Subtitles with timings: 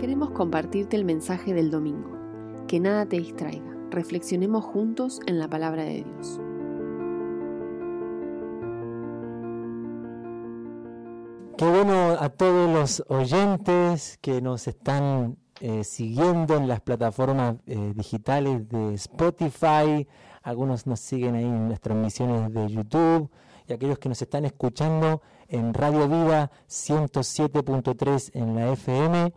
[0.00, 2.16] Queremos compartirte el mensaje del domingo.
[2.66, 3.76] Que nada te distraiga.
[3.90, 6.40] Reflexionemos juntos en la palabra de Dios.
[11.58, 17.92] Qué bueno a todos los oyentes que nos están eh, siguiendo en las plataformas eh,
[17.94, 20.08] digitales de Spotify.
[20.42, 23.30] Algunos nos siguen ahí en las transmisiones de YouTube
[23.68, 29.32] y aquellos que nos están escuchando en Radio Vida 107.3 en la FM.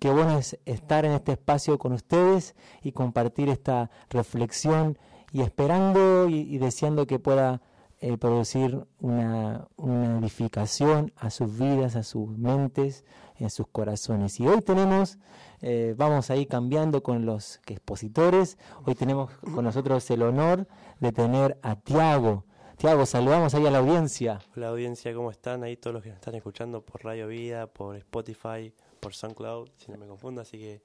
[0.00, 4.96] Qué bueno es estar en este espacio con ustedes y compartir esta reflexión
[5.32, 7.60] y esperando y, deseando que pueda
[8.00, 13.04] eh, producir una, una, edificación a sus vidas, a sus mentes,
[13.44, 14.38] a sus corazones.
[14.38, 15.18] Y hoy tenemos,
[15.62, 20.68] eh, vamos a ir cambiando con los expositores, hoy tenemos con nosotros el honor
[21.00, 22.44] de tener a Tiago.
[22.76, 24.38] Tiago, saludamos ahí a la audiencia.
[24.56, 25.64] Hola audiencia, ¿cómo están?
[25.64, 29.90] Ahí todos los que nos están escuchando por Radio Vida, por Spotify, por SoundCloud, si
[29.92, 30.82] no me confundo, así que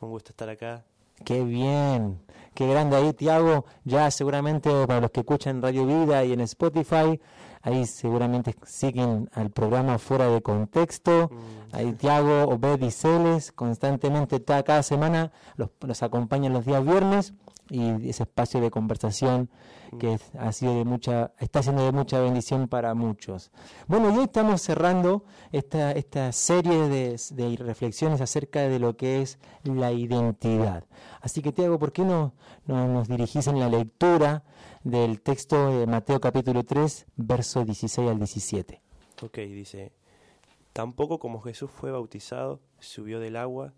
[0.00, 0.84] un gusto estar acá.
[1.24, 2.20] Qué bien,
[2.54, 3.64] qué grande ahí, Tiago.
[3.84, 7.18] Ya seguramente para los que escuchan Radio Vida y en Spotify,
[7.62, 11.30] ahí seguramente siguen al programa fuera de contexto.
[11.32, 11.74] Mm.
[11.74, 17.34] Ahí Tiago, Obed y Celes, constantemente cada semana los, los acompañan los días viernes
[17.70, 19.50] y ese espacio de conversación
[19.98, 23.50] que ha sido de mucha, está siendo de mucha bendición para muchos.
[23.86, 29.22] Bueno, y hoy estamos cerrando esta, esta serie de, de reflexiones acerca de lo que
[29.22, 30.84] es la identidad.
[31.20, 32.34] Así que Tiago, ¿por qué no,
[32.66, 34.44] no nos dirigís en la lectura
[34.84, 38.80] del texto de Mateo capítulo 3, verso 16 al 17?
[39.22, 39.92] Ok, dice,
[40.72, 43.72] tampoco como Jesús fue bautizado, subió del agua,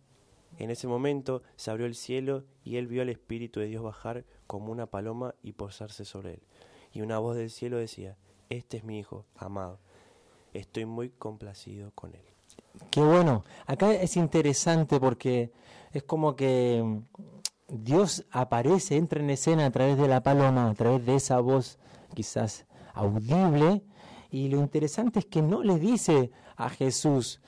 [0.56, 4.24] en ese momento se abrió el cielo y él vio al Espíritu de Dios bajar
[4.46, 6.42] como una paloma y posarse sobre él.
[6.92, 8.16] Y una voz del cielo decía,
[8.48, 9.78] este es mi Hijo, amado.
[10.54, 12.22] Estoy muy complacido con él.
[12.90, 13.44] Qué bueno.
[13.66, 15.52] Acá es interesante porque
[15.92, 16.98] es como que mm,
[17.68, 21.78] Dios aparece, entra en escena a través de la paloma, a través de esa voz
[22.14, 23.82] quizás audible.
[24.30, 27.40] Y lo interesante es que no le dice a Jesús,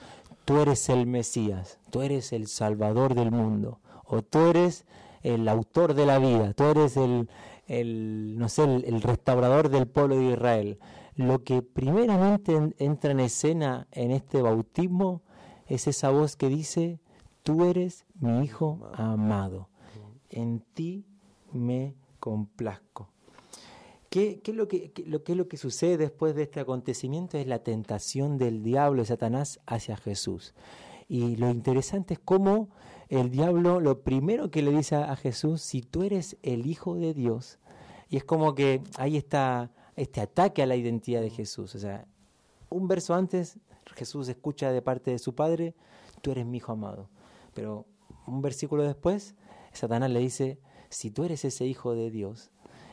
[0.51, 4.85] tú eres el Mesías, tú eres el Salvador del mundo, o tú eres
[5.23, 7.31] el autor de la vida, tú eres el,
[7.69, 10.81] el no sé, el, restaurador del pueblo de Israel.
[11.15, 15.23] Lo que primeramente entra en escena en este bautismo
[15.69, 16.99] es esa voz que dice,
[17.45, 19.69] tú eres mi hijo amado,
[20.31, 21.07] en ti
[21.53, 23.09] me complazco.
[24.11, 27.39] ¿Qué, es lo que, es lo que sucede después de este acontecimiento?
[27.39, 30.53] Es la tentación del diablo, de Satanás, hacia Jesús.
[31.09, 32.71] Y lo interesante es cómo
[33.09, 37.15] el diablo lo primero que le dice a Jesús, si tú eres el Hijo de
[37.15, 37.61] Dios,
[38.09, 41.77] y es como que ahí está este ataque a la identidad de Jesús.
[41.77, 42.07] O sea,
[42.69, 43.59] un verso antes
[43.95, 45.75] Jesús escucha de parte de su Padre,
[46.21, 47.09] tú eres mi Hijo amado.
[47.55, 47.87] Pero
[48.27, 49.37] un versículo después,
[49.73, 52.51] Satanás le dice, si tú eres ese Hijo de Dios,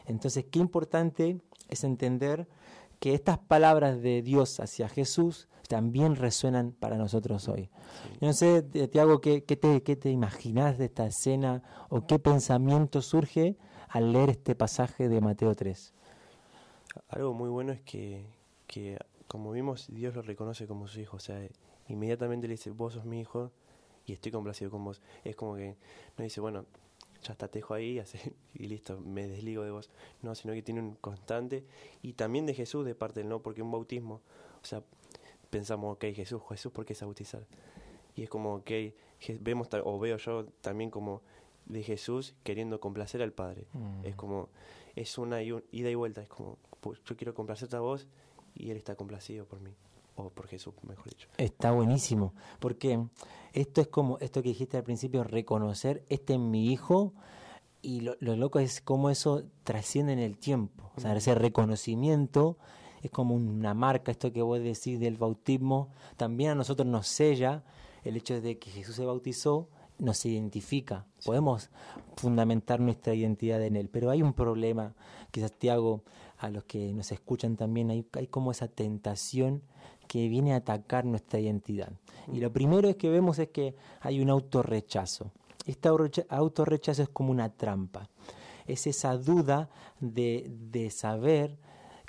[0.08, 2.48] entonces, qué importante es entender
[3.00, 7.70] que estas palabras de Dios hacia Jesús también resuenan para nosotros hoy.
[8.22, 12.20] Yo no sé, Tiago, ¿qué, qué, te, ¿qué te imaginas de esta escena o qué
[12.20, 13.58] pensamiento surge
[13.90, 15.94] al leer este pasaje de Mateo 3?
[17.10, 18.26] Algo muy bueno es que,
[18.66, 18.98] que,
[19.28, 21.18] como vimos, Dios lo reconoce como su hijo.
[21.18, 21.46] O sea,
[21.88, 23.52] inmediatamente le dice, vos sos mi hijo
[24.06, 25.02] y estoy complacido con vos.
[25.24, 25.76] Es como que
[26.18, 26.66] no dice, bueno,
[27.28, 28.02] ya está, tejo ahí
[28.54, 29.90] y listo, me desligo de vos.
[30.22, 31.66] No, sino que tiene un constante
[32.02, 34.22] y también de Jesús de parte del no, porque un bautismo,
[34.62, 34.84] o sea,
[35.50, 37.46] pensamos, ok, Jesús, Jesús, ¿por qué es bautizar?
[38.16, 38.72] Y es como, ok,
[39.42, 41.22] vemos, o veo yo también como
[41.66, 43.68] de Jesús queriendo complacer al Padre.
[44.04, 44.18] Es mm.
[44.18, 44.50] como,
[44.96, 46.58] es una ida y vuelta, es como,
[47.06, 48.08] yo quiero complacerte a vos
[48.56, 49.76] y Él está complacido por mí
[50.18, 51.30] o por Jesús, mejor dicho.
[51.38, 53.06] Está buenísimo, porque
[53.54, 57.14] esto es como esto que dijiste al principio, reconocer, este es mi hijo,
[57.82, 62.58] y lo, loco es cómo eso trasciende en el tiempo, o sea, ese reconocimiento
[63.02, 67.64] es como una marca, esto que vos decís del bautismo, también a nosotros nos sella
[68.04, 71.70] el hecho de que Jesús se bautizó, nos identifica, podemos
[72.16, 74.94] fundamentar nuestra identidad en Él, pero hay un problema,
[75.32, 76.04] quizás te hago
[76.38, 79.64] a los que nos escuchan también, hay, hay como esa tentación
[80.08, 81.92] que viene a atacar nuestra identidad.
[82.32, 85.32] Y lo primero es que vemos es que hay un autorrechazo.
[85.66, 85.90] Este
[86.30, 88.10] autorrechazo es como una trampa.
[88.66, 91.58] Es esa duda de, de saber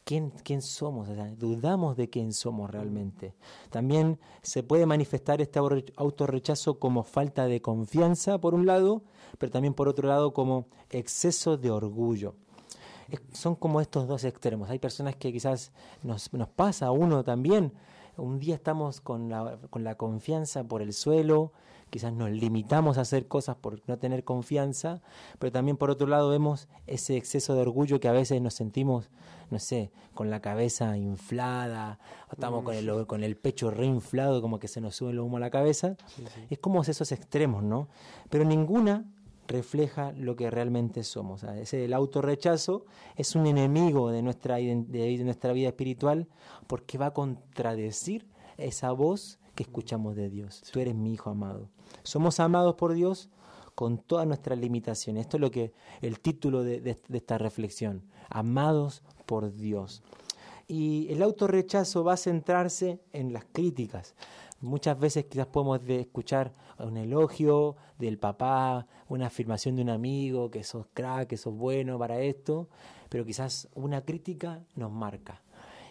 [0.09, 1.07] quién, quién somos,
[1.37, 3.35] dudamos de quién somos realmente.
[3.69, 9.03] También se puede manifestar este autorrechazo como falta de confianza, por un lado,
[9.37, 12.35] pero también por otro lado como exceso de orgullo
[13.33, 14.71] son como estos dos extremos.
[14.71, 15.73] Hay personas que quizás
[16.03, 17.73] nos, nos pasa uno también.
[18.17, 21.53] Un día estamos con la, con la confianza por el suelo,
[21.91, 25.01] quizás nos limitamos a hacer cosas por no tener confianza,
[25.39, 29.11] pero también por otro lado vemos ese exceso de orgullo que a veces nos sentimos,
[29.51, 31.99] no sé, con la cabeza inflada,
[32.29, 35.37] o estamos con el, con el pecho reinflado, como que se nos sube el humo
[35.37, 35.97] a la cabeza.
[36.51, 37.89] Es como esos extremos, ¿no?
[38.29, 39.05] Pero ninguna
[39.49, 41.43] refleja lo que realmente somos.
[41.43, 42.85] Ese, el autorrechazo
[43.17, 46.29] es un enemigo de nuestra, de nuestra vida espiritual
[46.67, 48.27] porque va a contradecir
[48.59, 50.63] esa voz que escuchamos de Dios.
[50.73, 51.69] Tú eres mi hijo amado.
[52.05, 53.29] Somos amados por Dios
[53.75, 55.23] con todas nuestras limitaciones.
[55.23, 60.05] Esto es lo que el título de, esta reflexión, amados por Dios.
[60.69, 64.15] Y el autorrechazo va a centrarse en las críticas.
[64.61, 70.63] Muchas veces quizás podemos escuchar un elogio del papá, una afirmación de un amigo, que
[70.63, 72.69] sos crack, que sos bueno para esto,
[73.09, 75.43] pero quizás una crítica nos marca.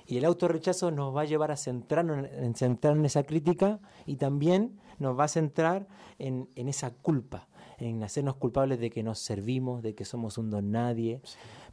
[0.08, 4.16] Y el autorrechazo nos va a llevar a centrarnos en, centrar en esa crítica y
[4.16, 5.86] también nos va a centrar
[6.18, 10.72] en, esa culpa, en hacernos culpables de que nos servimos, de que somos un don
[10.72, 11.22] nadie.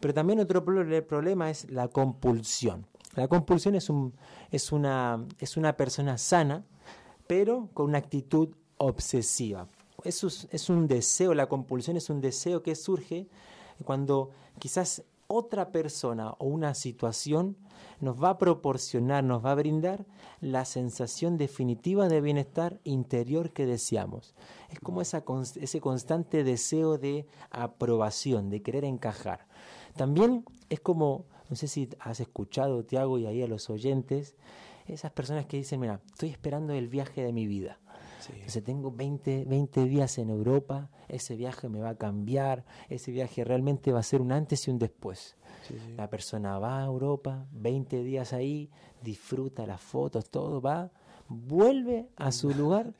[0.00, 2.86] Pero también otro problema es la compulsión.
[3.14, 4.12] La compulsión es, un,
[4.50, 6.64] es, una, es una persona sana,
[7.28, 8.48] pero con una actitud
[8.78, 9.68] obsesiva.
[10.02, 13.28] Eso es, es un deseo, la compulsión es un deseo que surge
[13.84, 17.56] cuando quizás otra persona o una situación
[18.00, 20.06] nos va a proporcionar, nos va a brindar
[20.40, 24.34] la sensación definitiva de bienestar interior que deseamos.
[24.70, 25.24] Es como esa,
[25.60, 29.46] ese constante deseo de aprobación, de querer encajar.
[29.96, 34.36] También es como, no sé si has escuchado, Tiago, y ahí a los oyentes,
[34.86, 37.78] esas personas que dicen, mira, estoy esperando el viaje de mi vida.
[38.32, 43.44] Entonces tengo 20, 20 días en Europa, ese viaje me va a cambiar, ese viaje
[43.44, 45.36] realmente va a ser un antes y un después.
[45.96, 48.70] La persona va a Europa, 20 días ahí,
[49.02, 50.90] disfruta las fotos, todo, va,
[51.28, 52.92] vuelve a su lugar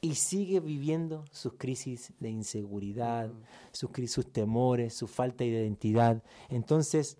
[0.00, 3.30] y sigue viviendo sus crisis de inseguridad,
[3.72, 6.22] sus, sus temores, su falta de identidad.
[6.48, 7.18] Entonces,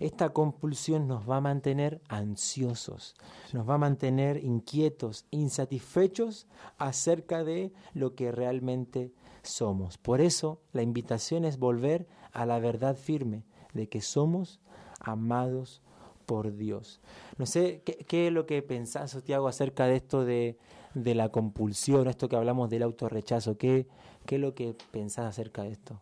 [0.00, 3.14] esta compulsión nos va a mantener ansiosos,
[3.52, 6.46] nos va a mantener inquietos, insatisfechos
[6.78, 9.12] acerca de lo que realmente
[9.42, 9.98] somos.
[9.98, 13.44] Por eso la invitación es volver a la verdad firme
[13.74, 14.58] de que somos
[15.00, 15.82] amados
[16.24, 17.00] por Dios.
[17.36, 20.56] No sé qué, es lo que pensás, Santiago, acerca de esto de,
[20.94, 23.58] de, la compulsión, esto que hablamos del autorrechazo.
[23.58, 23.86] ¿Qué,
[24.26, 26.00] ¿Qué es lo que pensás acerca de esto?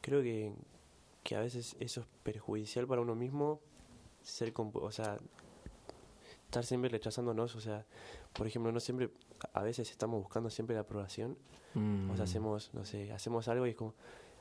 [0.00, 0.52] Creo que,
[1.26, 3.60] que a veces eso es perjudicial para uno mismo,
[4.22, 5.18] ser o sea,
[6.44, 7.84] estar siempre rechazándonos, o sea,
[8.32, 9.10] por ejemplo, no siempre,
[9.52, 11.36] a veces estamos buscando siempre la aprobación,
[11.72, 12.20] o sea, mm.
[12.22, 13.94] hacemos, no sé, hacemos algo y es como,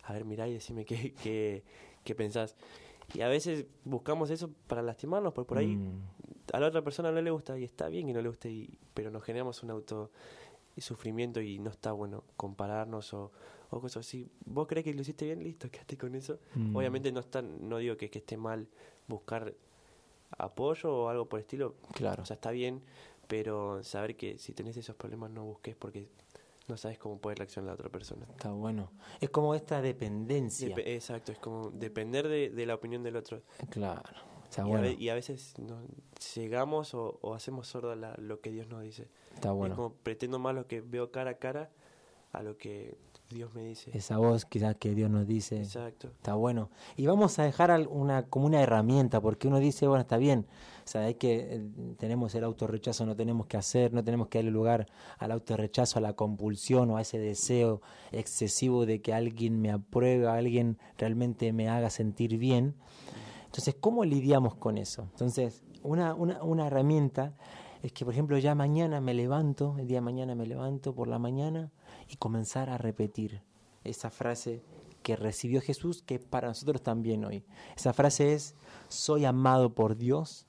[0.04, 1.64] a ver, mirá y decime qué, qué,
[2.04, 2.56] qué pensás.
[3.16, 6.02] Y a veces buscamos eso para lastimarnos, porque por ahí mm.
[6.54, 8.78] a la otra persona no le gusta y está bien que no le guste, y,
[8.94, 10.12] pero nos generamos un auto
[10.81, 13.31] sufrimiento y no está bueno compararnos o,
[13.69, 14.30] o cosas así.
[14.45, 15.44] ¿Vos crees que lo hiciste bien?
[15.44, 16.39] Listo, quédate con eso.
[16.56, 16.75] Mm.
[16.75, 18.68] Obviamente no está, no digo que, que esté mal
[19.07, 19.54] buscar
[20.38, 21.75] apoyo o algo por el estilo.
[21.94, 22.24] Claro.
[22.24, 22.81] O sea, está bien,
[23.27, 26.10] pero saber que si tenés esos problemas no busques porque
[26.68, 28.25] no sabes cómo puede reaccionar la otra persona.
[28.30, 28.92] Está bueno.
[29.22, 30.75] Es como esta dependencia.
[30.77, 33.44] exacto, es como depender de, de, la opinión del otro.
[33.69, 34.01] Claro.
[34.44, 34.88] Está y, bueno.
[34.88, 35.81] a y, a veces no,
[36.36, 39.10] llegamos o, o hacemos sordo la, lo que Dios nos dice.
[39.36, 39.74] Está bueno.
[39.74, 41.70] Es como pretendo más lo que veo cara a cara
[42.32, 42.98] a lo que
[43.30, 43.92] Dios me dice.
[43.98, 45.58] Esa voz quizás que Dios nos dice.
[45.58, 46.08] Exacto.
[46.08, 46.70] Está bueno.
[46.96, 50.46] Y vamos a dejar una, como una herramienta, porque uno dice, bueno, está bien,
[50.84, 54.38] o sea, hay que, eh, tenemos el autorrechazo, no tenemos que hacer, no tenemos que
[54.38, 54.88] darle lugar
[55.18, 60.27] al autorrechazo, a la compulsión o a ese deseo excesivo de que alguien me apruebe,
[60.27, 62.75] alguien realmente me haga sentir bien.
[63.46, 65.04] Entonces, ¿cómo lidiamos con eso?
[65.12, 67.34] Entonces, una, una, una herramienta
[67.86, 71.08] es que, por ejemplo, ya mañana me levanto, el día de mañana me levanto por
[71.08, 71.72] la mañana,
[72.10, 73.44] y comenzar a repetir
[73.84, 74.63] esa frase
[75.04, 77.46] que recibió Jesús, que para nosotros también hoy.
[77.77, 78.56] Esa frase es,
[78.88, 80.48] soy amado por Dios,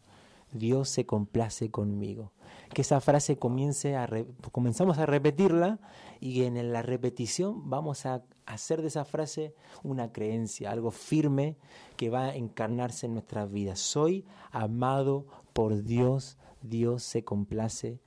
[0.50, 2.33] Dios se complace conmigo.
[2.73, 4.09] Que esa frase comience a
[4.50, 5.78] comenzamos a repetirla
[6.21, 11.59] y en la repetición vamos a hacer de esa frase una creencia, algo firme
[11.99, 13.78] que va a encarnarse en nuestras vidas.
[13.78, 18.00] Soy amado por Dios, Dios se complace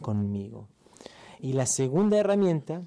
[0.00, 0.68] conmigo.
[1.40, 2.82] Y la segunda herramienta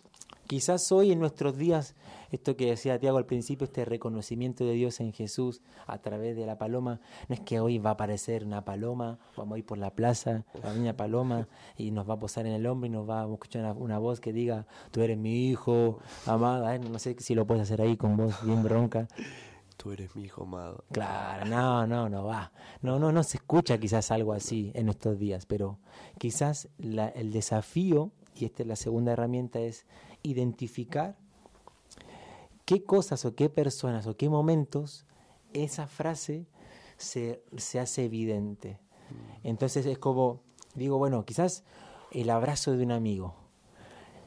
[0.49, 1.95] Quizás hoy en nuestros días,
[2.31, 6.47] esto que decía Tiago al principio, este reconocimiento de Dios en Jesús a través de
[6.47, 9.77] la paloma, no es que hoy va a aparecer una paloma, vamos a ir por
[9.77, 13.07] la plaza, la niña paloma, y nos va a posar en el hombro y nos
[13.07, 16.79] va a escuchar una, voz que diga, tú eres mi hijo, amada, ¿eh?
[16.79, 19.07] no sé si lo puedes hacer ahí con voz bien bronca.
[19.77, 20.83] Tú eres mi hijo amado.
[20.91, 22.51] Claro, no, no, no va.
[22.81, 25.79] No, no, no se escucha quizás algo así en estos días, pero
[26.17, 29.85] quizás el desafío y esta es la segunda herramienta, es
[30.23, 31.17] identificar
[32.65, 35.05] qué cosas o qué personas o qué momentos
[35.53, 36.45] esa frase
[36.97, 38.79] se, se hace evidente.
[39.43, 40.41] Entonces es como,
[40.75, 41.63] digo, bueno, quizás
[42.11, 43.35] el abrazo de un amigo.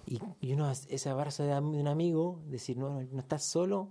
[0.06, 3.88] Y, y uno, ese abrazo de, un amigo, decir, no, no estás solo,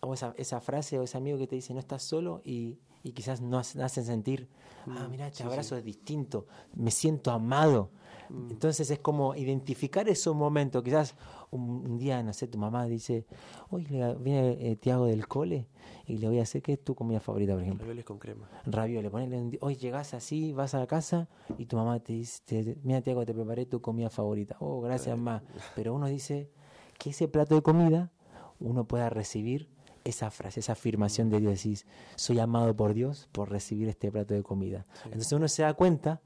[0.00, 3.12] o esa, esa frase o ese amigo que te dice, no estás solo, y, y
[3.12, 4.48] quizás nos hacen sentir,
[4.86, 7.90] ah, mm, mira, este abrazo es distinto, me siento amado.
[8.28, 8.50] Mm.
[8.50, 10.82] Entonces es como identificar esos momentos.
[10.82, 11.14] Quizás
[11.50, 13.26] un, día, no sé, tu mamá dice,
[13.70, 15.66] hoy viene eh, Tiago del cole
[16.06, 17.82] y le voy a hacer, ¿qué es tu comida favorita, por ejemplo?
[17.82, 18.48] Ravioles con crema.
[18.64, 21.28] Ravioles, ponele, hoy llegas así, vas a la casa
[21.58, 24.56] y tu mamá te dice, mira Tiago, te preparé tu comida favorita.
[24.60, 25.42] Oh, gracias, mamá.
[25.76, 26.50] Pero uno dice
[26.98, 28.12] que ese plato de comida
[28.60, 29.68] uno pueda recibir
[30.04, 34.34] esa frase, esa afirmación de Dios, decís, soy amado por Dios por recibir este plato
[34.34, 34.84] de comida.
[35.04, 36.20] Entonces uno se da cuenta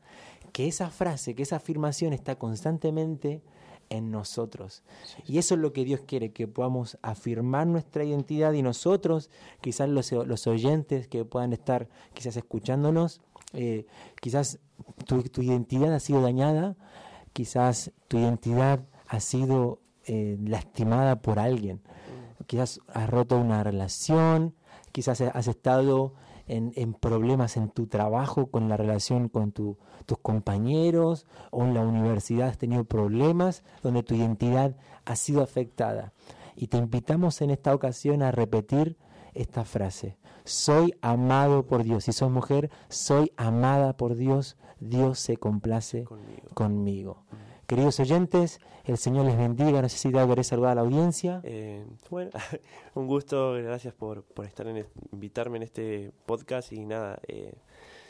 [0.52, 3.42] que esa frase, que esa afirmación está constantemente
[3.90, 4.82] en nosotros.
[5.26, 9.30] Y eso es lo que Dios quiere, que podamos afirmar nuestra identidad y nosotros,
[9.60, 13.20] quizás los, los oyentes que puedan estar quizás escuchándonos,
[13.52, 13.86] eh,
[14.20, 14.58] quizás
[15.06, 16.76] tu, tu, identidad ha sido dañada,
[17.32, 21.80] quizás tu identidad ha sido eh, lastimada por alguien
[22.46, 24.54] quizás has roto una relación,
[24.92, 26.14] quizás has estado
[26.46, 29.76] en, en, problemas en tu trabajo, con la relación con tus
[30.22, 36.12] compañeros, o en la universidad has tenido problemas donde tu identidad ha sido afectada.
[36.54, 38.96] Y te invitamos en esta ocasión a repetir
[39.34, 40.16] esta frase.
[40.44, 42.04] Soy amado por Dios.
[42.04, 44.56] Si sos mujer, soy amada por Dios.
[44.80, 46.48] Dios se complace conmigo.
[46.54, 47.24] conmigo.
[47.66, 49.82] Queridos oyentes, el Señor les bendiga.
[49.82, 51.40] No sé si querés saludar a la audiencia.
[51.42, 52.30] Eh, bueno,
[52.94, 57.54] un gusto, gracias por, por estar en invitarme en este podcast y nada, eh,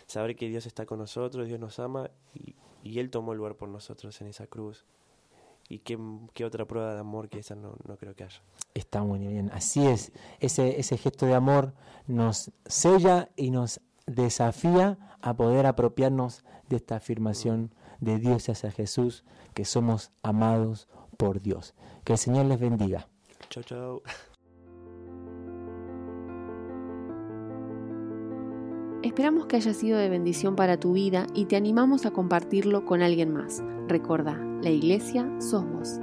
[0.06, 3.54] saber que Dios está con nosotros, Dios nos ama y, y, Él tomó el lugar
[3.54, 4.84] por nosotros en esa cruz.
[5.70, 5.98] Y qué,
[6.34, 8.42] qué otra prueba de amor que esa no, no, creo que haya.
[8.74, 10.12] Está muy bien, así es.
[10.38, 11.72] Ese, ese gesto de amor
[12.06, 19.24] nos sella y nos desafía a poder apropiarnos de esta afirmación de Dios hacia Jesús,
[19.54, 21.74] que somos amados por Dios.
[22.04, 23.08] Que el Señor les bendiga.
[23.50, 24.02] Chao, chao.
[29.02, 33.02] Esperamos que haya sido de bendición para tu vida y te animamos a compartirlo con
[33.02, 33.62] alguien más.
[33.86, 36.00] Recuerda, la iglesia sos vos.